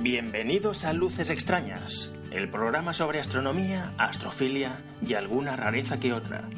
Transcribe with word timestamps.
Bienvenidos 0.00 0.84
a 0.84 0.92
Luces 0.92 1.30
Extrañas, 1.30 2.10
el 2.30 2.50
programa 2.50 2.92
sobre 2.92 3.20
astronomía, 3.20 3.94
astrofilia 3.98 4.78
y 5.06 5.14
alguna 5.14 5.56
rareza 5.56 5.98
que 5.98 6.12
otra. 6.12 6.48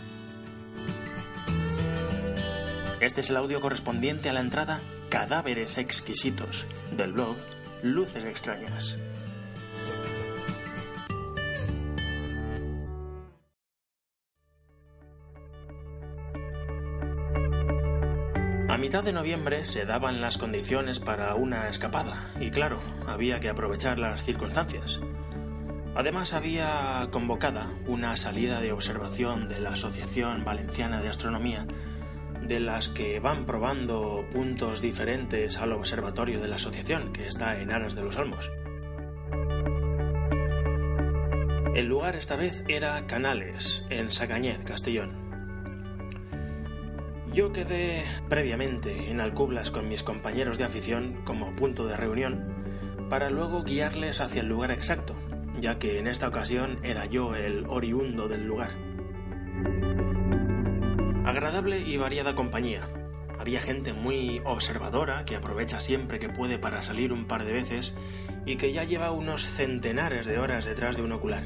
Este 2.99 3.21
es 3.21 3.29
el 3.29 3.37
audio 3.37 3.61
correspondiente 3.61 4.31
a 4.31 4.33
la 4.33 4.41
entrada 4.41 4.81
Cadáveres 5.11 5.77
exquisitos 5.77 6.67
del 6.97 7.13
blog 7.13 7.37
Luces 7.83 8.25
extrañas. 8.25 8.97
A 18.71 18.79
mitad 18.79 19.05
de 19.05 19.13
noviembre 19.13 19.67
se 19.67 19.85
daban 19.85 20.23
las 20.23 20.39
condiciones 20.39 20.99
para 20.99 21.35
una 21.35 21.69
escapada 21.69 22.33
y 22.41 22.51
claro, 22.51 22.81
había 23.07 23.41
que 23.41 23.51
aprovechar 23.51 23.99
las 23.99 24.23
circunstancias. 24.25 25.01
Además 25.95 26.33
había 26.33 27.09
convocada 27.11 27.71
una 27.87 28.17
salida 28.17 28.61
de 28.61 28.73
observación 28.73 29.51
de 29.51 29.61
la 29.61 29.71
Asociación 29.71 30.45
Valenciana 30.47 31.03
de 31.03 31.11
Astronomía 31.11 31.67
de 32.47 32.61
las 32.61 32.89
que 32.89 33.21
van 33.21 33.47
probando 33.47 34.25
puntos 34.33 34.81
diferentes 34.81 35.57
al 35.57 35.73
observatorio 35.73 36.41
de 36.41 36.49
la 36.49 36.57
asociación, 36.57 37.13
que 37.13 37.27
está 37.27 37.61
en 37.61 37.73
Aras 37.73 37.95
de 37.95 38.03
los 38.03 38.17
Olmos. 38.17 38.51
El 41.75 41.87
lugar 41.87 42.17
esta 42.17 42.37
vez 42.37 42.65
era 42.69 43.07
Canales, 43.07 43.85
en 43.91 44.11
Sacañet, 44.11 44.65
Castellón. 44.65 45.27
Yo 47.33 47.53
quedé 47.53 48.03
previamente 48.31 49.11
en 49.11 49.21
Alcublas 49.21 49.71
con 49.71 49.89
mis 49.89 50.03
compañeros 50.03 50.57
de 50.57 50.65
afición 50.65 51.21
como 51.25 51.55
punto 51.55 51.87
de 51.87 51.97
reunión 51.97 52.55
para 53.11 53.29
luego 53.31 53.63
guiarles 53.63 54.21
hacia 54.21 54.41
el 54.41 54.49
lugar 54.49 54.71
exacto, 54.71 55.15
ya 55.61 55.79
que 55.79 55.99
en 55.99 56.07
esta 56.07 56.29
ocasión 56.29 56.79
era 56.83 57.07
yo 57.07 57.35
el 57.35 57.67
oriundo 57.67 58.27
del 58.27 58.47
lugar. 58.47 58.86
Agradable 61.27 61.81
y 61.81 61.97
variada 61.97 62.37
compañía. 62.37 62.89
Había 63.37 63.61
gente 63.61 63.93
muy 63.93 64.41
observadora 64.45 65.25
que 65.25 65.35
aprovecha 65.35 65.81
siempre 65.81 66.21
que 66.21 66.29
puede 66.29 66.61
para 66.61 66.85
salir 66.85 67.13
un 67.13 67.27
par 67.27 67.45
de 67.45 67.53
veces 67.53 67.97
y 68.45 68.55
que 68.55 68.73
ya 68.73 68.85
lleva 68.85 69.11
unos 69.11 69.43
centenares 69.43 70.25
de 70.27 70.39
horas 70.39 70.67
detrás 70.67 70.97
de 70.97 71.03
un 71.03 71.11
ocular. 71.11 71.43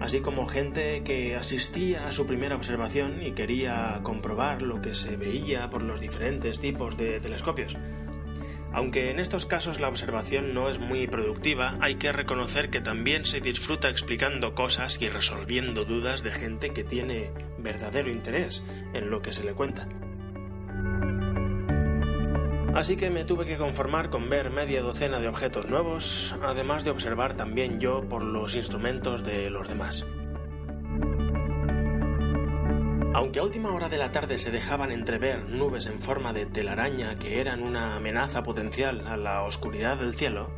Así 0.00 0.22
como 0.22 0.46
gente 0.46 1.02
que 1.04 1.36
asistía 1.36 2.08
a 2.08 2.12
su 2.12 2.26
primera 2.26 2.56
observación 2.56 3.20
y 3.20 3.32
quería 3.32 4.00
comprobar 4.02 4.62
lo 4.62 4.80
que 4.80 4.94
se 4.94 5.18
veía 5.18 5.68
por 5.68 5.82
los 5.82 6.00
diferentes 6.00 6.58
tipos 6.58 6.96
de 6.96 7.20
telescopios. 7.20 7.76
Aunque 8.74 9.10
en 9.10 9.20
estos 9.20 9.44
casos 9.44 9.80
la 9.80 9.88
observación 9.88 10.54
no 10.54 10.70
es 10.70 10.78
muy 10.78 11.06
productiva, 11.06 11.76
hay 11.80 11.96
que 11.96 12.12
reconocer 12.12 12.70
que 12.70 12.80
también 12.80 13.26
se 13.26 13.40
disfruta 13.40 13.90
explicando 13.90 14.54
cosas 14.54 15.00
y 15.00 15.08
resolviendo 15.08 15.84
dudas 15.84 16.22
de 16.22 16.30
gente 16.30 16.72
que 16.72 16.82
tiene 16.82 17.32
verdadero 17.58 18.10
interés 18.10 18.62
en 18.94 19.10
lo 19.10 19.20
que 19.20 19.32
se 19.32 19.44
le 19.44 19.52
cuenta. 19.52 19.88
Así 22.74 22.96
que 22.96 23.10
me 23.10 23.26
tuve 23.26 23.44
que 23.44 23.58
conformar 23.58 24.08
con 24.08 24.30
ver 24.30 24.48
media 24.48 24.80
docena 24.80 25.20
de 25.20 25.28
objetos 25.28 25.68
nuevos, 25.68 26.34
además 26.42 26.84
de 26.84 26.90
observar 26.90 27.36
también 27.36 27.78
yo 27.78 28.08
por 28.08 28.24
los 28.24 28.56
instrumentos 28.56 29.22
de 29.22 29.50
los 29.50 29.68
demás. 29.68 30.06
Aunque 33.22 33.38
a 33.38 33.44
última 33.44 33.72
hora 33.72 33.88
de 33.88 33.98
la 33.98 34.10
tarde 34.10 34.36
se 34.36 34.50
dejaban 34.50 34.90
entrever 34.90 35.48
nubes 35.48 35.86
en 35.86 36.02
forma 36.02 36.32
de 36.32 36.44
telaraña 36.44 37.14
que 37.14 37.40
eran 37.40 37.62
una 37.62 37.94
amenaza 37.94 38.42
potencial 38.42 39.06
a 39.06 39.16
la 39.16 39.44
oscuridad 39.44 39.98
del 39.98 40.16
cielo, 40.16 40.50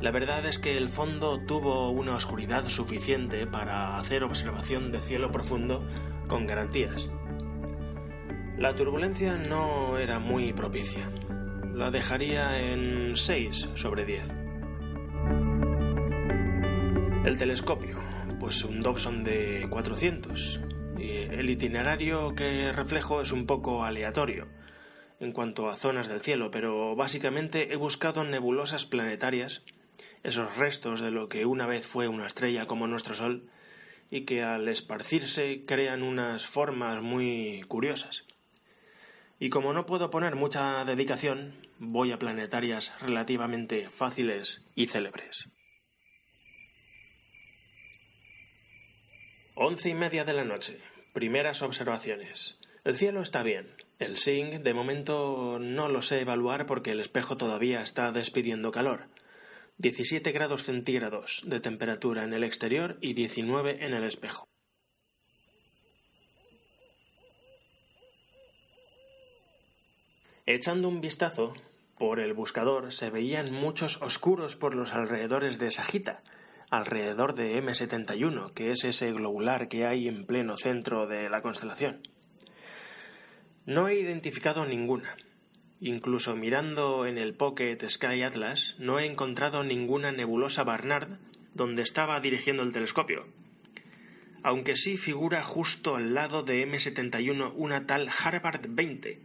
la 0.00 0.10
verdad 0.10 0.44
es 0.46 0.58
que 0.58 0.76
el 0.78 0.88
fondo 0.88 1.38
tuvo 1.46 1.90
una 1.90 2.16
oscuridad 2.16 2.68
suficiente 2.68 3.46
para 3.46 4.00
hacer 4.00 4.24
observación 4.24 4.90
de 4.90 5.00
cielo 5.00 5.30
profundo 5.30 5.86
con 6.26 6.44
garantías. 6.48 7.08
La 8.58 8.74
turbulencia 8.74 9.38
no 9.38 9.96
era 9.96 10.18
muy 10.18 10.52
propicia. 10.52 11.08
La 11.72 11.92
dejaría 11.92 12.68
en 12.68 13.14
6 13.14 13.70
sobre 13.74 14.04
10. 14.04 14.28
El 17.24 17.38
telescopio, 17.38 17.96
pues 18.40 18.64
un 18.64 18.80
Dobson 18.80 19.22
de 19.22 19.68
400, 19.70 20.62
el 21.10 21.50
itinerario 21.50 22.34
que 22.34 22.72
reflejo 22.72 23.20
es 23.20 23.32
un 23.32 23.46
poco 23.46 23.84
aleatorio 23.84 24.46
en 25.20 25.32
cuanto 25.32 25.70
a 25.70 25.76
zonas 25.76 26.08
del 26.08 26.20
cielo, 26.20 26.50
pero 26.50 26.94
básicamente 26.94 27.72
he 27.72 27.76
buscado 27.76 28.24
nebulosas 28.24 28.86
planetarias, 28.86 29.62
esos 30.22 30.56
restos 30.56 31.00
de 31.00 31.10
lo 31.10 31.28
que 31.28 31.46
una 31.46 31.66
vez 31.66 31.86
fue 31.86 32.08
una 32.08 32.26
estrella 32.26 32.66
como 32.66 32.86
nuestro 32.86 33.14
Sol, 33.14 33.42
y 34.10 34.24
que 34.24 34.42
al 34.42 34.68
esparcirse 34.68 35.64
crean 35.66 36.02
unas 36.02 36.46
formas 36.46 37.02
muy 37.02 37.64
curiosas. 37.66 38.24
Y 39.38 39.50
como 39.50 39.72
no 39.72 39.84
puedo 39.84 40.10
poner 40.10 40.36
mucha 40.36 40.84
dedicación, 40.84 41.54
voy 41.78 42.12
a 42.12 42.18
planetarias 42.18 42.92
relativamente 43.00 43.88
fáciles 43.88 44.62
y 44.74 44.86
célebres. 44.86 45.48
Once 49.54 49.88
y 49.88 49.94
media 49.94 50.24
de 50.24 50.34
la 50.34 50.44
noche. 50.44 50.78
Primeras 51.16 51.62
observaciones. 51.62 52.58
El 52.84 52.94
cielo 52.94 53.22
está 53.22 53.42
bien. 53.42 53.66
El 53.98 54.18
SING 54.18 54.62
de 54.62 54.74
momento 54.74 55.56
no 55.58 55.88
lo 55.88 56.02
sé 56.02 56.20
evaluar 56.20 56.66
porque 56.66 56.90
el 56.90 57.00
espejo 57.00 57.38
todavía 57.38 57.80
está 57.80 58.12
despidiendo 58.12 58.70
calor. 58.70 59.04
17 59.78 60.30
grados 60.32 60.64
centígrados 60.64 61.40
de 61.46 61.58
temperatura 61.58 62.22
en 62.24 62.34
el 62.34 62.44
exterior 62.44 62.98
y 63.00 63.14
19 63.14 63.86
en 63.86 63.94
el 63.94 64.04
espejo. 64.04 64.46
Echando 70.44 70.86
un 70.86 71.00
vistazo, 71.00 71.54
por 71.96 72.20
el 72.20 72.34
buscador 72.34 72.92
se 72.92 73.08
veían 73.08 73.54
muchos 73.54 74.02
oscuros 74.02 74.54
por 74.54 74.74
los 74.74 74.92
alrededores 74.92 75.58
de 75.58 75.70
Sagita, 75.70 76.20
alrededor 76.70 77.34
de 77.34 77.62
M71, 77.62 78.52
que 78.52 78.72
es 78.72 78.84
ese 78.84 79.12
globular 79.12 79.68
que 79.68 79.86
hay 79.86 80.08
en 80.08 80.26
pleno 80.26 80.56
centro 80.56 81.06
de 81.06 81.28
la 81.30 81.42
constelación. 81.42 82.00
No 83.66 83.88
he 83.88 83.98
identificado 83.98 84.66
ninguna. 84.66 85.16
Incluso 85.80 86.36
mirando 86.36 87.06
en 87.06 87.18
el 87.18 87.34
Pocket 87.34 87.78
Sky 87.88 88.22
Atlas, 88.22 88.76
no 88.78 88.98
he 88.98 89.06
encontrado 89.06 89.62
ninguna 89.62 90.10
nebulosa 90.12 90.64
Barnard 90.64 91.18
donde 91.54 91.82
estaba 91.82 92.20
dirigiendo 92.20 92.62
el 92.62 92.72
telescopio. 92.72 93.24
Aunque 94.42 94.76
sí 94.76 94.96
figura 94.96 95.42
justo 95.42 95.96
al 95.96 96.14
lado 96.14 96.42
de 96.42 96.66
M71 96.66 97.52
una 97.56 97.86
tal 97.86 98.08
Harvard 98.08 98.66
20, 98.68 99.18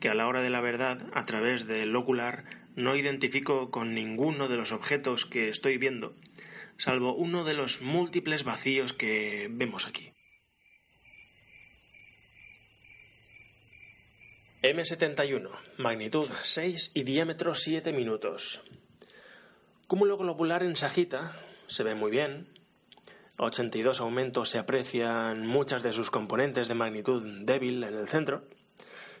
que 0.00 0.08
a 0.08 0.14
la 0.14 0.26
hora 0.26 0.40
de 0.40 0.50
la 0.50 0.60
verdad, 0.60 1.08
a 1.14 1.26
través 1.26 1.66
del 1.66 1.94
ocular, 1.96 2.44
no 2.76 2.96
identifico 2.96 3.70
con 3.70 3.94
ninguno 3.94 4.48
de 4.48 4.56
los 4.56 4.72
objetos 4.72 5.26
que 5.26 5.48
estoy 5.48 5.78
viendo, 5.78 6.14
salvo 6.82 7.14
uno 7.14 7.44
de 7.44 7.54
los 7.54 7.80
múltiples 7.80 8.42
vacíos 8.42 8.92
que 8.92 9.46
vemos 9.48 9.86
aquí. 9.86 10.10
M71, 14.62 15.48
magnitud 15.76 16.28
6 16.42 16.90
y 16.94 17.04
diámetro 17.04 17.54
7 17.54 17.92
minutos. 17.92 18.62
Cúmulo 19.86 20.18
globular 20.18 20.64
en 20.64 20.74
Sagita, 20.74 21.36
se 21.68 21.84
ve 21.84 21.94
muy 21.94 22.10
bien. 22.10 22.48
A 23.38 23.44
82 23.44 24.00
aumentos 24.00 24.50
se 24.50 24.58
aprecian 24.58 25.46
muchas 25.46 25.84
de 25.84 25.92
sus 25.92 26.10
componentes 26.10 26.66
de 26.66 26.74
magnitud 26.74 27.22
débil 27.44 27.84
en 27.84 27.94
el 27.94 28.08
centro. 28.08 28.42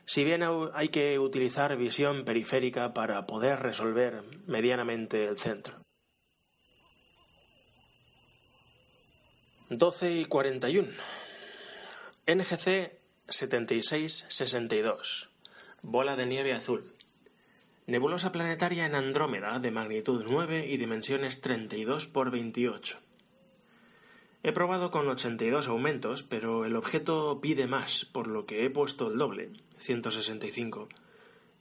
si 0.04 0.24
bien 0.24 0.42
hay 0.74 0.88
que 0.88 1.20
utilizar 1.20 1.76
visión 1.76 2.24
periférica 2.24 2.92
para 2.92 3.24
poder 3.24 3.60
resolver 3.60 4.20
medianamente 4.48 5.28
el 5.28 5.38
centro. 5.38 5.81
12 9.78 10.12
y 10.12 10.26
41. 10.26 10.90
NGC 12.26 12.92
7662. 13.28 15.30
Bola 15.80 16.16
de 16.16 16.26
nieve 16.26 16.52
azul. 16.52 16.84
Nebulosa 17.86 18.32
planetaria 18.32 18.84
en 18.84 18.94
Andrómeda 18.94 19.58
de 19.60 19.70
magnitud 19.70 20.26
9 20.28 20.66
y 20.68 20.76
dimensiones 20.76 21.40
32 21.40 22.06
por 22.06 22.30
28. 22.30 22.98
He 24.42 24.52
probado 24.52 24.90
con 24.90 25.08
82 25.08 25.68
aumentos, 25.68 26.22
pero 26.22 26.66
el 26.66 26.76
objeto 26.76 27.40
pide 27.40 27.66
más, 27.66 28.04
por 28.12 28.26
lo 28.26 28.44
que 28.44 28.66
he 28.66 28.70
puesto 28.70 29.10
el 29.10 29.16
doble, 29.16 29.48
165, 29.78 30.90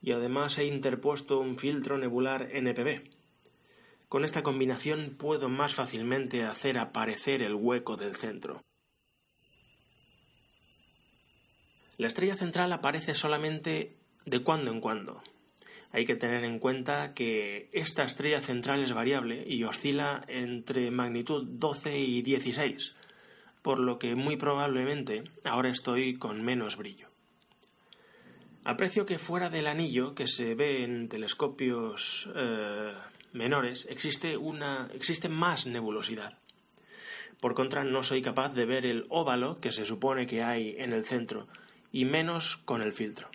y 0.01 0.11
además 0.11 0.57
he 0.57 0.65
interpuesto 0.65 1.39
un 1.39 1.57
filtro 1.57 1.97
nebular 1.97 2.49
NPB. 2.51 3.20
Con 4.11 4.25
esta 4.25 4.43
combinación 4.43 5.15
puedo 5.17 5.47
más 5.47 5.73
fácilmente 5.73 6.43
hacer 6.43 6.77
aparecer 6.77 7.41
el 7.41 7.55
hueco 7.55 7.95
del 7.95 8.17
centro. 8.17 8.61
La 11.97 12.07
estrella 12.07 12.35
central 12.35 12.73
aparece 12.73 13.15
solamente 13.15 13.93
de 14.25 14.43
cuando 14.43 14.69
en 14.69 14.81
cuando. 14.81 15.23
Hay 15.93 16.05
que 16.05 16.17
tener 16.17 16.43
en 16.43 16.59
cuenta 16.59 17.13
que 17.13 17.69
esta 17.71 18.03
estrella 18.03 18.41
central 18.41 18.83
es 18.83 18.91
variable 18.91 19.45
y 19.47 19.63
oscila 19.63 20.25
entre 20.27 20.91
magnitud 20.91 21.47
12 21.47 21.97
y 21.97 22.21
16, 22.21 22.93
por 23.61 23.79
lo 23.79 23.97
que 23.97 24.15
muy 24.15 24.35
probablemente 24.35 25.23
ahora 25.45 25.69
estoy 25.69 26.17
con 26.17 26.43
menos 26.43 26.75
brillo. 26.75 27.07
Aprecio 28.65 29.05
que 29.05 29.19
fuera 29.19 29.49
del 29.49 29.67
anillo 29.67 30.13
que 30.13 30.27
se 30.27 30.53
ve 30.53 30.83
en 30.83 31.07
telescopios 31.07 32.29
eh, 32.35 32.91
menores 33.33 33.87
existe, 33.89 34.37
una, 34.37 34.89
existe 34.93 35.29
más 35.29 35.65
nebulosidad. 35.65 36.37
Por 37.39 37.55
contra, 37.55 37.83
no 37.83 38.03
soy 38.03 38.21
capaz 38.21 38.53
de 38.53 38.65
ver 38.65 38.85
el 38.85 39.05
óvalo 39.09 39.59
que 39.59 39.71
se 39.71 39.85
supone 39.85 40.27
que 40.27 40.43
hay 40.43 40.75
en 40.77 40.93
el 40.93 41.05
centro, 41.05 41.47
y 41.91 42.05
menos 42.05 42.57
con 42.57 42.81
el 42.81 42.93
filtro. 42.93 43.27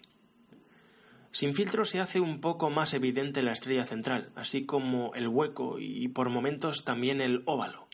Sin 1.32 1.54
filtro 1.54 1.84
se 1.84 2.00
hace 2.00 2.20
un 2.20 2.40
poco 2.40 2.70
más 2.70 2.94
evidente 2.94 3.42
la 3.42 3.52
estrella 3.52 3.84
central, 3.84 4.28
así 4.36 4.64
como 4.64 5.14
el 5.14 5.28
hueco 5.28 5.78
y 5.78 6.08
por 6.08 6.30
momentos 6.30 6.84
también 6.84 7.20
el 7.20 7.42
óvalo. 7.44 7.86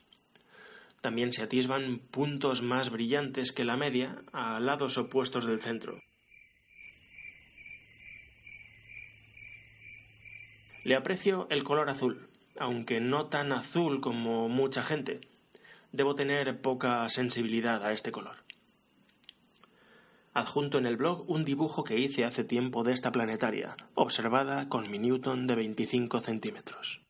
También 1.00 1.32
se 1.32 1.42
atisban 1.42 1.98
puntos 2.12 2.62
más 2.62 2.90
brillantes 2.90 3.50
que 3.50 3.64
la 3.64 3.76
media 3.76 4.22
a 4.32 4.60
lados 4.60 4.96
opuestos 4.98 5.44
del 5.44 5.60
centro. 5.60 5.98
Le 10.84 10.96
aprecio 10.96 11.46
el 11.50 11.62
color 11.62 11.90
azul, 11.90 12.26
aunque 12.58 13.00
no 13.00 13.26
tan 13.26 13.52
azul 13.52 14.00
como 14.00 14.48
mucha 14.48 14.82
gente. 14.82 15.20
Debo 15.92 16.14
tener 16.16 16.60
poca 16.60 17.08
sensibilidad 17.08 17.84
a 17.84 17.92
este 17.92 18.10
color. 18.10 18.36
Adjunto 20.34 20.78
en 20.78 20.86
el 20.86 20.96
blog 20.96 21.28
un 21.30 21.44
dibujo 21.44 21.84
que 21.84 21.98
hice 21.98 22.24
hace 22.24 22.42
tiempo 22.42 22.82
de 22.82 22.94
esta 22.94 23.12
planetaria, 23.12 23.76
observada 23.94 24.68
con 24.68 24.90
mi 24.90 24.98
Newton 24.98 25.46
de 25.46 25.54
25 25.54 26.20
centímetros. 26.20 27.00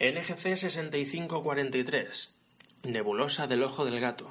NGC 0.00 0.56
6543 0.56 2.34
Nebulosa 2.84 3.48
del 3.48 3.64
Ojo 3.64 3.84
del 3.84 3.98
Gato 3.98 4.30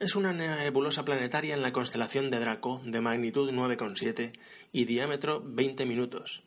es 0.00 0.16
una 0.16 0.32
nebulosa 0.32 1.04
planetaria 1.04 1.54
en 1.54 1.62
la 1.62 1.72
constelación 1.72 2.30
de 2.30 2.40
Draco 2.40 2.80
de 2.84 3.00
magnitud 3.00 3.50
9,7 3.50 4.32
y 4.72 4.84
diámetro 4.86 5.40
20 5.44 5.86
minutos, 5.86 6.42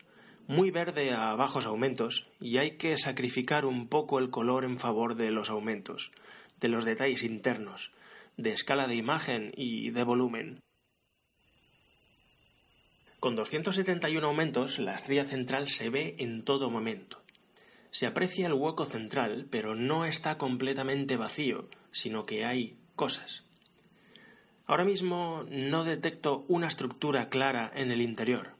muy 0.47 0.69
verde 0.69 1.11
a 1.11 1.33
bajos 1.35 1.65
aumentos 1.65 2.27
y 2.41 2.57
hay 2.57 2.71
que 2.71 2.97
sacrificar 2.97 3.65
un 3.65 3.87
poco 3.87 4.19
el 4.19 4.29
color 4.29 4.65
en 4.65 4.77
favor 4.77 5.15
de 5.15 5.31
los 5.31 5.49
aumentos, 5.49 6.11
de 6.59 6.67
los 6.67 6.83
detalles 6.83 7.23
internos, 7.23 7.91
de 8.35 8.51
escala 8.51 8.87
de 8.87 8.95
imagen 8.95 9.53
y 9.55 9.91
de 9.91 10.03
volumen. 10.03 10.59
Con 13.19 13.35
271 13.35 14.27
aumentos, 14.27 14.77
la 14.77 14.95
estrella 14.95 15.25
central 15.25 15.69
se 15.69 15.89
ve 15.89 16.15
en 16.19 16.43
todo 16.43 16.69
momento. 16.69 17.17
Se 17.91 18.05
aprecia 18.05 18.47
el 18.47 18.53
hueco 18.53 18.85
central, 18.85 19.47
pero 19.49 19.73
no 19.73 20.05
está 20.05 20.37
completamente 20.37 21.15
vacío, 21.15 21.67
sino 21.91 22.25
que 22.25 22.45
hay 22.45 22.75
cosas. 22.97 23.45
Ahora 24.65 24.83
mismo 24.83 25.45
no 25.49 25.85
detecto 25.85 26.43
una 26.49 26.67
estructura 26.67 27.29
clara 27.29 27.71
en 27.73 27.91
el 27.91 28.01
interior 28.01 28.57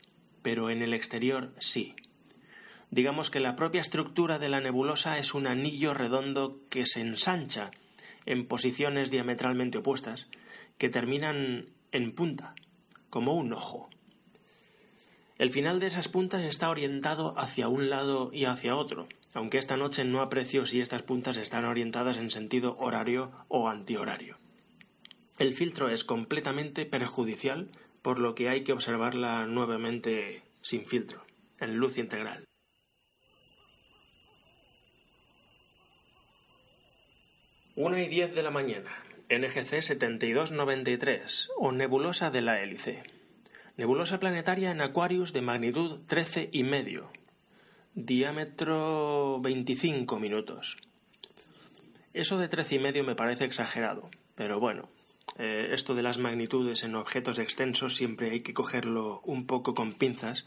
pero 0.47 0.69
en 0.69 0.81
el 0.81 0.93
exterior 0.93 1.49
sí. 1.59 1.93
Digamos 2.89 3.29
que 3.29 3.41
la 3.41 3.57
propia 3.57 3.81
estructura 3.81 4.39
de 4.39 4.47
la 4.47 4.61
nebulosa 4.61 5.17
es 5.17 5.33
un 5.33 5.45
anillo 5.45 5.93
redondo 5.93 6.55
que 6.69 6.85
se 6.85 7.01
ensancha 7.01 7.69
en 8.25 8.45
posiciones 8.45 9.11
diametralmente 9.11 9.79
opuestas, 9.79 10.27
que 10.77 10.87
terminan 10.87 11.65
en 11.91 12.15
punta, 12.15 12.55
como 13.09 13.33
un 13.33 13.51
ojo. 13.51 13.89
El 15.37 15.49
final 15.49 15.81
de 15.81 15.87
esas 15.87 16.07
puntas 16.07 16.43
está 16.43 16.69
orientado 16.69 17.37
hacia 17.37 17.67
un 17.67 17.89
lado 17.89 18.29
y 18.31 18.45
hacia 18.45 18.77
otro, 18.77 19.09
aunque 19.33 19.57
esta 19.57 19.77
noche 19.77 20.03
no 20.03 20.21
aprecio 20.21 20.65
si 20.65 20.81
estas 20.81 21.03
puntas 21.03 21.37
están 21.37 21.65
orientadas 21.65 22.17
en 22.17 22.31
sentido 22.31 22.77
horario 22.79 23.31
o 23.47 23.69
antihorario. 23.69 24.35
El 25.39 25.53
filtro 25.53 25.89
es 25.89 26.03
completamente 26.03 26.85
perjudicial 26.85 27.67
por 28.01 28.19
lo 28.19 28.35
que 28.35 28.49
hay 28.49 28.63
que 28.63 28.73
observarla 28.73 29.45
nuevamente 29.45 30.41
sin 30.61 30.85
filtro, 30.85 31.21
en 31.59 31.77
luz 31.77 31.97
integral. 31.97 32.43
Una 37.75 38.01
y 38.01 38.07
diez 38.07 38.33
de 38.33 38.41
la 38.41 38.49
mañana, 38.49 38.89
NGC 39.29 39.83
7293, 39.83 41.49
o 41.57 41.71
nebulosa 41.71 42.31
de 42.31 42.41
la 42.41 42.59
hélice. 42.61 43.03
Nebulosa 43.77 44.19
planetaria 44.19 44.71
en 44.71 44.81
Aquarius 44.81 45.31
de 45.33 45.43
magnitud 45.43 45.99
13 46.07 46.49
y 46.51 46.63
medio, 46.63 47.11
diámetro 47.97 49.39
25 49.41 50.19
minutos. 50.19 50.77
Eso 52.13 52.37
de 52.37 52.47
13 52.47 52.75
y 52.75 52.79
medio 52.79 53.03
me 53.03 53.15
parece 53.15 53.45
exagerado, 53.45 54.11
pero 54.35 54.59
bueno, 54.59 54.87
eh, 55.39 55.69
esto 55.71 55.95
de 55.95 56.03
las 56.03 56.19
magnitudes 56.19 56.83
en 56.83 56.93
objetos 56.93 57.39
extensos 57.39 57.95
siempre 57.95 58.29
hay 58.29 58.41
que 58.41 58.53
cogerlo 58.53 59.21
un 59.21 59.47
poco 59.47 59.73
con 59.73 59.95
pinzas 59.95 60.45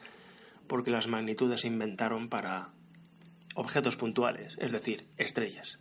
porque 0.68 0.92
las 0.92 1.08
magnitudes 1.08 1.62
se 1.62 1.66
inventaron 1.66 2.28
para 2.28 2.68
objetos 3.56 3.96
puntuales, 3.96 4.56
es 4.58 4.70
decir, 4.70 5.04
estrellas, 5.18 5.80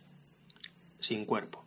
sin 0.98 1.24
cuerpo. 1.24 1.64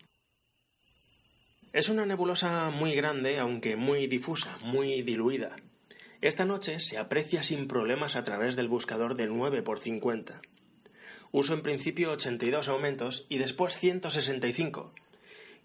Es 1.72 1.88
una 1.88 2.06
nebulosa 2.06 2.72
muy 2.72 2.94
grande, 2.94 3.40
aunque 3.40 3.78
muy 3.78 4.08
difusa, 4.08 4.58
muy 4.64 5.02
diluida. 5.02 5.56
Esta 6.24 6.46
noche 6.46 6.80
se 6.80 6.98
aprecia 6.98 7.44
sin 7.44 7.68
problemas 7.68 8.16
a 8.16 8.24
través 8.24 8.56
del 8.56 8.70
buscador 8.70 9.16
de 9.16 9.28
9 9.28 9.58
x 9.58 9.84
50. 9.84 10.40
Uso 11.34 11.54
en 11.54 11.62
principio 11.62 12.12
82 12.14 12.70
aumentos 12.70 13.26
y 13.28 13.40
después 13.40 13.78
165, 13.78 14.94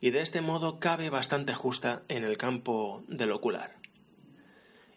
y 0.01 0.11
de 0.11 0.21
este 0.21 0.41
modo 0.41 0.81
cabe 0.81 1.11
bastante 1.11 1.55
justa 1.55 2.03
en 2.09 2.25
el 2.25 2.37
campo 2.39 3.05
del 3.07 3.31
ocular. 3.31 3.71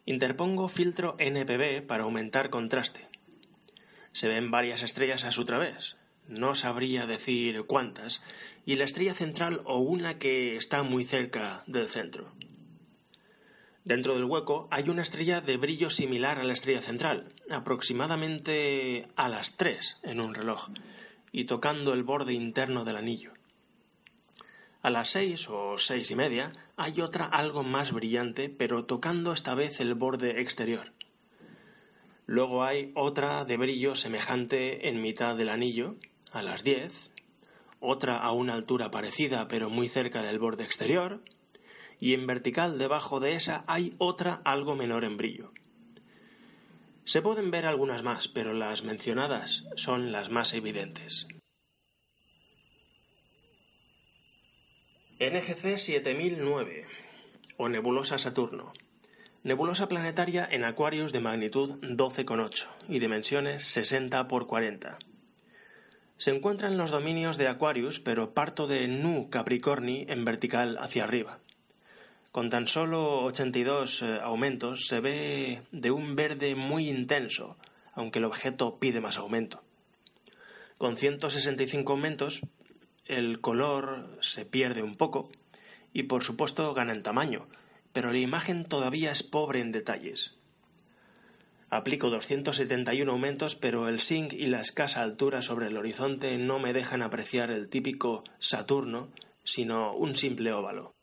Interpongo 0.07 0.67
filtro 0.67 1.15
NPB 1.19 1.85
para 1.85 2.05
aumentar 2.05 2.49
contraste. 2.49 3.07
Se 4.13 4.27
ven 4.27 4.49
varias 4.49 4.81
estrellas 4.81 5.25
a 5.25 5.31
su 5.31 5.45
través, 5.45 5.95
no 6.27 6.55
sabría 6.55 7.05
decir 7.05 7.65
cuántas, 7.67 8.23
y 8.65 8.77
la 8.77 8.85
estrella 8.85 9.13
central 9.13 9.61
o 9.65 9.77
una 9.77 10.17
que 10.17 10.55
está 10.55 10.81
muy 10.81 11.05
cerca 11.05 11.63
del 11.67 11.87
centro. 11.87 12.31
Dentro 13.83 14.13
del 14.13 14.25
hueco 14.25 14.67
hay 14.69 14.89
una 14.89 15.01
estrella 15.01 15.41
de 15.41 15.57
brillo 15.57 15.89
similar 15.89 16.37
a 16.37 16.43
la 16.43 16.53
estrella 16.53 16.81
central, 16.81 17.31
aproximadamente 17.49 19.07
a 19.15 19.27
las 19.27 19.57
3 19.57 19.97
en 20.03 20.19
un 20.19 20.35
reloj, 20.35 20.69
y 21.31 21.45
tocando 21.45 21.93
el 21.93 22.03
borde 22.03 22.33
interno 22.33 22.83
del 22.83 22.97
anillo. 22.97 23.31
A 24.83 24.89
las 24.89 25.09
seis 25.09 25.47
o 25.47 25.77
seis 25.77 26.09
y 26.09 26.15
media 26.15 26.51
hay 26.75 27.01
otra 27.01 27.25
algo 27.25 27.61
más 27.61 27.91
brillante, 27.91 28.49
pero 28.49 28.83
tocando 28.83 29.31
esta 29.31 29.53
vez 29.53 29.79
el 29.79 29.93
borde 29.93 30.41
exterior. 30.41 30.87
Luego 32.25 32.63
hay 32.63 32.91
otra 32.95 33.45
de 33.45 33.57
brillo 33.57 33.93
semejante 33.93 34.89
en 34.89 35.01
mitad 35.01 35.35
del 35.37 35.49
anillo, 35.49 35.95
a 36.31 36.41
las 36.41 36.63
diez, 36.63 37.11
otra 37.79 38.17
a 38.17 38.31
una 38.31 38.53
altura 38.53 38.89
parecida 38.89 39.47
pero 39.47 39.69
muy 39.69 39.87
cerca 39.87 40.23
del 40.23 40.39
borde 40.39 40.63
exterior, 40.63 41.21
y 42.01 42.15
en 42.15 42.27
vertical 42.27 42.79
debajo 42.79 43.21
de 43.21 43.35
esa 43.35 43.63
hay 43.67 43.93
otra 43.99 44.41
algo 44.43 44.75
menor 44.75 45.05
en 45.05 45.15
brillo. 45.15 45.51
Se 47.05 47.21
pueden 47.21 47.51
ver 47.51 47.65
algunas 47.65 48.03
más, 48.03 48.27
pero 48.27 48.53
las 48.53 48.83
mencionadas 48.83 49.63
son 49.75 50.11
las 50.11 50.29
más 50.29 50.53
evidentes. 50.53 51.27
NGC 55.19 55.77
7009 55.77 56.85
o 57.57 57.69
nebulosa 57.69 58.17
Saturno. 58.17 58.73
Nebulosa 59.43 59.87
planetaria 59.87 60.47
en 60.49 60.63
Aquarius 60.63 61.11
de 61.11 61.19
magnitud 61.19 61.79
12,8 61.81 62.65
y 62.89 62.97
dimensiones 62.97 63.63
60 63.65 64.27
por 64.27 64.47
40. 64.47 64.97
Se 66.17 66.31
encuentra 66.31 66.67
en 66.67 66.77
los 66.77 66.89
dominios 66.89 67.37
de 67.37 67.47
Aquarius, 67.47 67.99
pero 67.99 68.31
parto 68.31 68.65
de 68.65 68.87
Nu 68.87 69.29
Capricorni 69.29 70.05
en 70.09 70.25
vertical 70.25 70.77
hacia 70.79 71.03
arriba. 71.03 71.40
Con 72.31 72.49
tan 72.49 72.65
solo 72.65 73.25
82 73.25 74.01
eh, 74.03 74.19
aumentos 74.23 74.87
se 74.87 75.01
ve 75.01 75.63
de 75.73 75.91
un 75.91 76.15
verde 76.15 76.55
muy 76.55 76.89
intenso, 76.89 77.57
aunque 77.93 78.19
el 78.19 78.25
objeto 78.25 78.79
pide 78.79 79.01
más 79.01 79.17
aumento. 79.17 79.59
Con 80.77 80.95
165 80.95 81.91
aumentos 81.91 82.39
el 83.05 83.41
color 83.41 84.07
se 84.21 84.45
pierde 84.45 84.81
un 84.81 84.95
poco 84.95 85.29
y 85.91 86.03
por 86.03 86.23
supuesto 86.23 86.73
gana 86.73 86.93
en 86.93 87.03
tamaño, 87.03 87.45
pero 87.91 88.13
la 88.13 88.19
imagen 88.19 88.63
todavía 88.63 89.11
es 89.11 89.23
pobre 89.23 89.59
en 89.59 89.73
detalles. 89.73 90.33
Aplico 91.69 92.09
271 92.09 93.11
aumentos, 93.11 93.57
pero 93.57 93.89
el 93.89 93.99
sync 93.99 94.31
y 94.31 94.45
la 94.45 94.61
escasa 94.61 95.01
altura 95.01 95.41
sobre 95.41 95.67
el 95.67 95.75
horizonte 95.75 96.37
no 96.37 96.59
me 96.59 96.71
dejan 96.71 97.01
apreciar 97.01 97.51
el 97.51 97.69
típico 97.69 98.23
Saturno, 98.39 99.09
sino 99.43 99.93
un 99.93 100.15
simple 100.15 100.53
óvalo. 100.53 100.93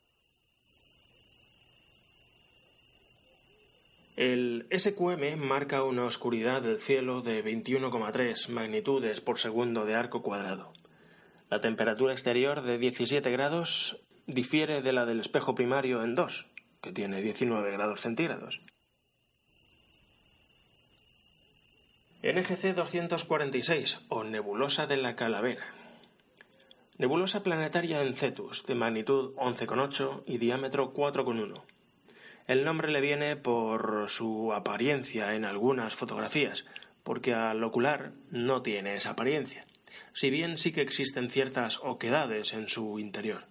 El 4.19 4.67
SQM 4.77 5.37
marca 5.37 5.81
una 5.83 6.03
oscuridad 6.03 6.61
del 6.61 6.81
cielo 6.81 7.21
de 7.21 7.41
21,3 7.41 8.49
magnitudes 8.49 9.21
por 9.21 9.39
segundo 9.39 9.85
de 9.85 9.95
arco 9.95 10.21
cuadrado. 10.21 10.73
La 11.49 11.61
temperatura 11.61 12.11
exterior 12.11 12.61
de 12.61 12.77
17 12.77 13.31
grados 13.31 13.95
difiere 14.27 14.81
de 14.81 14.91
la 14.91 15.05
del 15.05 15.21
espejo 15.21 15.55
primario 15.55 16.03
en 16.03 16.15
2, 16.15 16.47
que 16.81 16.91
tiene 16.91 17.21
19 17.21 17.71
grados 17.71 18.01
centígrados. 18.01 18.59
NGC 22.21 22.75
246 22.75 23.99
o 24.09 24.25
nebulosa 24.25 24.85
de 24.85 24.97
la 24.97 25.15
calavera. 25.15 25.65
Nebulosa 26.97 27.41
planetaria 27.41 28.01
en 28.01 28.13
Cetus, 28.17 28.65
de 28.65 28.75
magnitud 28.75 29.33
11,8 29.37 30.23
y 30.25 30.39
diámetro 30.39 30.91
4,1. 30.91 31.61
El 32.49 32.65
nombre 32.65 32.91
le 32.91 32.99
viene 32.99 33.37
por 33.37 34.09
su 34.09 34.51
apariencia 34.53 35.35
en 35.35 35.45
algunas 35.45 35.95
fotografías, 35.95 36.65
porque 37.05 37.33
al 37.33 37.63
ocular 37.63 38.11
no 38.31 38.61
tiene 38.61 38.97
esa 38.97 39.11
apariencia 39.11 39.63
si 40.13 40.29
bien 40.29 40.57
sí 40.57 40.71
que 40.71 40.81
existen 40.81 41.31
ciertas 41.31 41.79
oquedades 41.81 42.53
en 42.53 42.67
su 42.67 42.99
interior. 42.99 43.45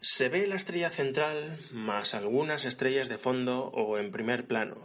Se 0.00 0.28
ve 0.28 0.46
la 0.46 0.54
estrella 0.54 0.90
central 0.90 1.58
más 1.72 2.14
algunas 2.14 2.64
estrellas 2.64 3.08
de 3.08 3.18
fondo 3.18 3.64
o 3.66 3.98
en 3.98 4.12
primer 4.12 4.46
plano. 4.46 4.76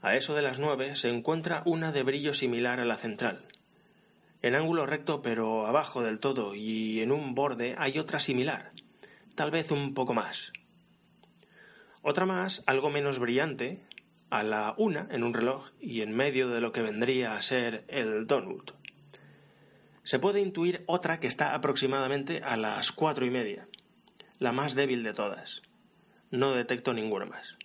A 0.00 0.16
eso 0.16 0.34
de 0.34 0.42
las 0.42 0.58
nueve 0.58 0.96
se 0.96 1.08
encuentra 1.08 1.62
una 1.64 1.92
de 1.92 2.02
brillo 2.02 2.34
similar 2.34 2.80
a 2.80 2.84
la 2.84 2.96
central. 2.96 3.44
En 4.42 4.54
ángulo 4.54 4.86
recto 4.86 5.22
pero 5.22 5.66
abajo 5.66 6.02
del 6.02 6.18
todo 6.18 6.54
y 6.54 7.00
en 7.00 7.12
un 7.12 7.34
borde 7.34 7.74
hay 7.78 7.98
otra 7.98 8.20
similar, 8.20 8.71
tal 9.34 9.50
vez 9.50 9.70
un 9.70 9.94
poco 9.94 10.14
más. 10.14 10.52
Otra 12.02 12.26
más, 12.26 12.62
algo 12.66 12.90
menos 12.90 13.18
brillante, 13.18 13.80
a 14.30 14.42
la 14.42 14.74
una 14.78 15.06
en 15.10 15.24
un 15.24 15.34
reloj 15.34 15.68
y 15.80 16.00
en 16.00 16.16
medio 16.16 16.48
de 16.48 16.60
lo 16.60 16.72
que 16.72 16.82
vendría 16.82 17.36
a 17.36 17.42
ser 17.42 17.84
el 17.88 18.26
donut. 18.26 18.72
Se 20.04 20.18
puede 20.18 20.40
intuir 20.40 20.82
otra 20.86 21.20
que 21.20 21.26
está 21.26 21.54
aproximadamente 21.54 22.42
a 22.42 22.56
las 22.56 22.92
cuatro 22.92 23.26
y 23.26 23.30
media, 23.30 23.68
la 24.38 24.52
más 24.52 24.74
débil 24.74 25.02
de 25.02 25.12
todas. 25.12 25.60
No 26.30 26.54
detecto 26.54 26.94
ninguna 26.94 27.26
más. 27.26 27.56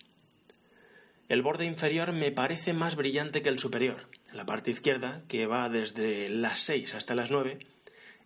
El 1.30 1.40
borde 1.40 1.64
inferior 1.64 2.12
me 2.12 2.32
parece 2.32 2.74
más 2.74 2.96
brillante 2.96 3.42
que 3.42 3.48
el 3.48 3.58
superior. 3.58 4.06
La 4.34 4.44
parte 4.44 4.70
izquierda, 4.70 5.22
que 5.26 5.46
va 5.46 5.70
desde 5.70 6.28
las 6.28 6.60
seis 6.60 6.94
hasta 6.94 7.14
las 7.14 7.30
nueve, 7.30 7.58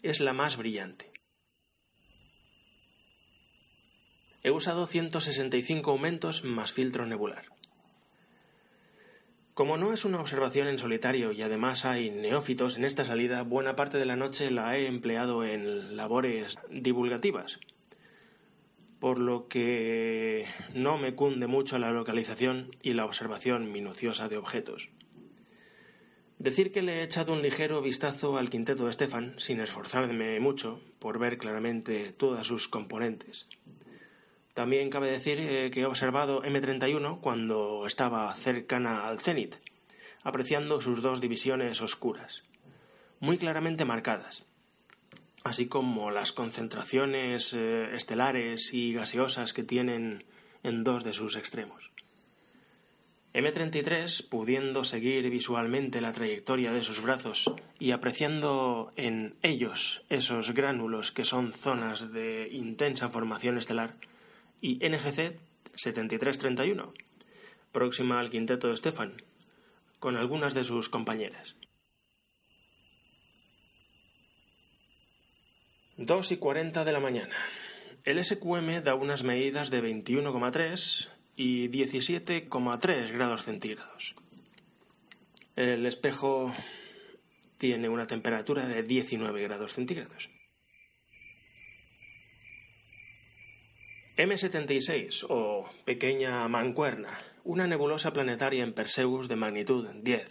es 0.03 0.19
la 0.19 0.33
más 0.33 0.57
brillante. 0.57 1.12
He 4.45 4.51
usado 4.51 4.89
165 4.89 5.93
aumentos 5.93 6.43
más 6.43 6.73
filtro 6.73 7.07
nebular. 7.07 7.45
Como 9.55 9.77
no 9.77 9.93
es 9.93 10.05
una 10.05 10.21
observación 10.21 10.67
en 10.67 10.79
solitario 10.79 11.31
y 11.31 11.43
además 11.43 11.85
hay 11.85 12.11
neófitos 12.11 12.77
en 12.77 12.85
esta 12.85 13.05
salida, 13.05 13.43
buena 13.43 13.77
parte 13.77 13.99
de 13.99 14.07
la 14.07 14.17
noche 14.17 14.51
la 14.51 14.77
he 14.77 14.89
empleado 14.89 15.45
en 15.45 15.97
labores 15.97 16.59
divulgativas, 16.71 17.61
por 18.99 19.19
lo 19.19 19.47
que 19.47 20.47
no 20.75 20.99
me 20.99 21.15
cunde 21.15 21.47
mucho 21.47 21.79
la 21.79 21.93
localización 21.93 22.69
y 22.83 22.95
la 22.95 23.05
observación 23.05 23.71
minuciosa 23.71 24.29
de 24.29 24.39
objetos. 24.39 24.89
Decir 26.41 26.73
que 26.73 26.83
le 26.83 27.01
he 27.01 27.03
echado 27.05 27.33
un 27.33 27.43
ligero 27.43 27.81
vistazo 27.81 28.39
al 28.39 28.51
quinteto 28.51 28.87
de 28.87 28.93
Stefan, 28.93 29.35
sin 29.39 29.61
esforzarme 29.61 30.41
mucho 30.41 30.81
por 30.99 31.21
ver 31.21 31.39
claramente 31.39 32.13
todas 32.19 32.45
sus 32.47 32.67
componentes. 32.67 33.47
También 34.55 34.91
cabe 34.91 35.11
decir 35.11 35.39
eh, 35.41 35.71
que 35.73 35.81
he 35.81 35.87
observado 35.87 36.43
M31 36.43 37.21
cuando 37.21 37.87
estaba 37.87 38.35
cercana 38.35 39.09
al 39.09 39.21
cenit, 39.21 39.57
apreciando 40.25 40.81
sus 40.81 41.01
dos 41.01 41.21
divisiones 41.21 41.81
oscuras, 41.81 42.43
muy 43.21 43.39
claramente 43.39 43.85
marcadas, 43.85 44.45
así 45.43 45.67
como 45.67 46.11
las 46.11 46.33
concentraciones 46.33 47.55
eh, 47.55 47.95
estelares 47.95 48.75
y 48.75 48.93
gaseosas 48.93 49.53
que 49.53 49.63
tienen 49.63 50.23
en 50.63 50.85
dos 50.85 51.03
de 51.03 51.15
sus 51.15 51.37
extremos. 51.37 51.91
M33, 53.35 54.29
pudiendo 54.29 54.85
seguir 54.85 55.29
visualmente 55.31 56.03
la 56.03 56.13
trayectoria 56.13 56.71
de 56.73 56.83
sus 56.83 57.01
brazos 57.01 57.51
y 57.79 57.93
apreciando 57.93 58.93
en 58.97 59.35
ellos 59.43 60.03
esos 60.11 60.51
gránulos 60.51 61.13
que 61.13 61.25
son 61.25 61.55
zonas 61.55 62.13
de 62.13 62.51
intensa 62.53 63.09
formación 63.09 63.57
estelar, 63.57 63.95
y 64.63 64.77
NGC 64.77 65.37
7331, 65.75 66.95
próxima 67.73 68.21
al 68.21 68.31
quinteto 68.31 68.69
de 68.69 68.77
Stefan, 68.79 69.13
con 69.99 70.17
algunas 70.17 70.55
de 70.55 70.65
sus 70.65 70.89
compañeras. 70.89 71.57
2 75.99 76.33
y 76.33 76.37
40 76.39 76.85
de 76.85 76.93
la 76.93 77.01
mañana. 77.01 77.37
El 78.05 78.25
SQM 78.25 78.83
da 78.83 78.95
unas 78.95 79.25
medidas 79.25 79.71
de 79.71 79.83
21,3 79.83 81.09
y 81.37 81.69
17,3 81.69 83.13
grados 83.13 83.45
centígrados. 83.45 84.15
El 85.57 85.85
espejo 85.87 86.55
tiene 87.59 87.89
una 87.89 88.07
temperatura 88.07 88.67
de 88.67 88.83
19 88.83 89.43
grados 89.43 89.75
centígrados. 89.75 90.31
M76 94.23 95.27
o 95.29 95.69
Pequeña 95.85 96.47
Mancuerna, 96.47 97.19
una 97.43 97.67
nebulosa 97.67 98.13
planetaria 98.13 98.63
en 98.63 98.73
Perseus 98.73 99.27
de 99.27 99.35
magnitud 99.35 99.89
10. 99.89 100.29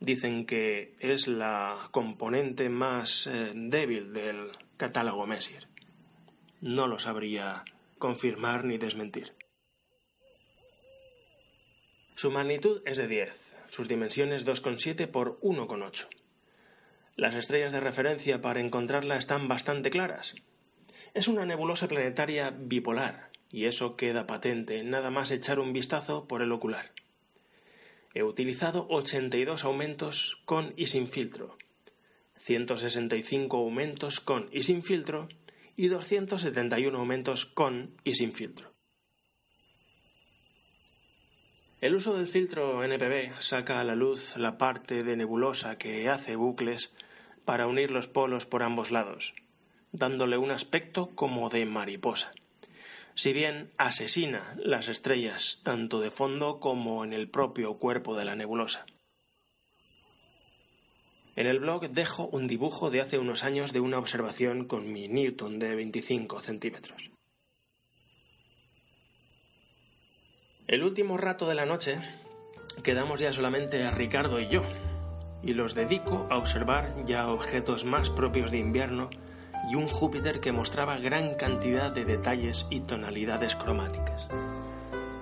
Dicen 0.00 0.46
que 0.46 0.94
es 0.98 1.28
la 1.28 1.76
componente 1.90 2.70
más 2.70 3.26
eh, 3.26 3.52
débil 3.54 4.14
del 4.14 4.52
catálogo 4.78 5.26
Messier. 5.26 5.66
No 6.62 6.86
lo 6.86 6.98
sabría 6.98 7.62
confirmar 7.98 8.64
ni 8.64 8.78
desmentir. 8.78 9.32
Su 12.16 12.30
magnitud 12.30 12.80
es 12.86 12.96
de 12.96 13.06
10, 13.06 13.52
sus 13.68 13.86
dimensiones 13.86 14.46
2,7 14.46 15.08
por 15.08 15.38
1,8. 15.40 16.06
Las 17.16 17.34
estrellas 17.34 17.72
de 17.72 17.80
referencia 17.80 18.40
para 18.40 18.60
encontrarla 18.60 19.18
están 19.18 19.46
bastante 19.46 19.90
claras, 19.90 20.34
es 21.14 21.28
una 21.28 21.44
nebulosa 21.44 21.88
planetaria 21.88 22.50
bipolar, 22.50 23.28
y 23.50 23.66
eso 23.66 23.96
queda 23.96 24.26
patente 24.26 24.82
nada 24.82 25.10
más 25.10 25.30
echar 25.30 25.60
un 25.60 25.72
vistazo 25.72 26.26
por 26.26 26.42
el 26.42 26.52
ocular. 26.52 26.90
He 28.14 28.22
utilizado 28.22 28.86
82 28.88 29.64
aumentos 29.64 30.38
con 30.44 30.72
y 30.76 30.86
sin 30.86 31.08
filtro, 31.08 31.56
165 32.40 33.56
aumentos 33.56 34.20
con 34.20 34.48
y 34.52 34.62
sin 34.62 34.82
filtro 34.82 35.28
y 35.76 35.88
271 35.88 36.98
aumentos 36.98 37.46
con 37.46 37.90
y 38.04 38.14
sin 38.14 38.32
filtro. 38.32 38.68
El 41.80 41.96
uso 41.96 42.16
del 42.16 42.28
filtro 42.28 42.84
NPB 42.84 43.40
saca 43.40 43.80
a 43.80 43.84
la 43.84 43.96
luz 43.96 44.36
la 44.36 44.56
parte 44.56 45.02
de 45.02 45.16
nebulosa 45.16 45.78
que 45.78 46.08
hace 46.08 46.36
bucles 46.36 46.90
para 47.44 47.66
unir 47.66 47.90
los 47.90 48.06
polos 48.06 48.46
por 48.46 48.62
ambos 48.62 48.90
lados, 48.92 49.34
dándole 49.92 50.38
un 50.38 50.50
aspecto 50.50 51.10
como 51.14 51.50
de 51.50 51.64
mariposa. 51.66 52.32
Si 53.14 53.32
bien 53.32 53.70
asesina 53.76 54.56
las 54.56 54.88
estrellas 54.88 55.58
tanto 55.62 56.00
de 56.00 56.10
fondo 56.10 56.60
como 56.60 57.04
en 57.04 57.12
el 57.12 57.28
propio 57.28 57.74
cuerpo 57.74 58.16
de 58.16 58.24
la 58.24 58.34
nebulosa. 58.34 58.86
En 61.36 61.46
el 61.46 61.60
blog 61.60 61.88
dejo 61.90 62.26
un 62.26 62.46
dibujo 62.46 62.90
de 62.90 63.00
hace 63.00 63.18
unos 63.18 63.42
años 63.42 63.72
de 63.72 63.80
una 63.80 63.98
observación 63.98 64.66
con 64.66 64.92
mi 64.92 65.08
Newton 65.08 65.58
de 65.58 65.74
25 65.74 66.40
centímetros. 66.40 67.10
El 70.68 70.82
último 70.84 71.16
rato 71.18 71.46
de 71.48 71.54
la 71.54 71.66
noche 71.66 71.98
quedamos 72.82 73.20
ya 73.20 73.32
solamente 73.32 73.84
a 73.84 73.90
Ricardo 73.90 74.40
y 74.40 74.48
yo, 74.48 74.62
y 75.42 75.54
los 75.54 75.74
dedico 75.74 76.26
a 76.30 76.36
observar 76.36 77.04
ya 77.04 77.28
objetos 77.28 77.84
más 77.84 78.10
propios 78.10 78.50
de 78.50 78.58
invierno 78.58 79.10
y 79.70 79.74
un 79.74 79.88
Júpiter 79.88 80.40
que 80.40 80.52
mostraba 80.52 80.98
gran 80.98 81.34
cantidad 81.34 81.90
de 81.90 82.04
detalles 82.04 82.66
y 82.70 82.80
tonalidades 82.80 83.56
cromáticas. 83.56 84.28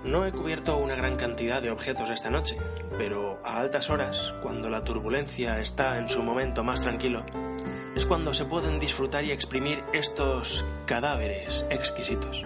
No 0.04 0.25
he 0.25 0.32
cubierto 0.32 0.78
una 0.78 0.94
gran 0.94 1.16
cantidad 1.16 1.61
de 1.61 1.70
objetos 1.70 2.09
esta 2.09 2.30
noche, 2.30 2.56
pero 2.97 3.38
a 3.44 3.61
altas 3.61 3.90
horas, 3.90 4.32
cuando 4.42 4.70
la 4.70 4.82
turbulencia 4.82 5.61
está 5.61 5.99
en 5.99 6.09
su 6.09 6.23
momento 6.23 6.64
más 6.64 6.80
tranquilo, 6.80 7.23
es 7.94 8.06
cuando 8.06 8.32
se 8.32 8.47
pueden 8.47 8.80
disfrutar 8.80 9.25
y 9.25 9.30
exprimir 9.30 9.82
estos 9.92 10.64
cadáveres 10.87 11.66
exquisitos. 11.68 12.44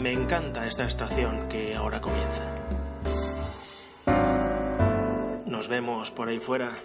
Me 0.00 0.12
encanta 0.12 0.66
esta 0.66 0.84
estación 0.84 1.48
que 1.48 1.74
ahora 1.74 2.02
comienza. 2.02 2.42
Nos 5.46 5.68
vemos 5.68 6.10
por 6.10 6.28
ahí 6.28 6.40
fuera 6.40 6.76